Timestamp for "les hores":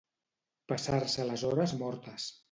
1.27-1.75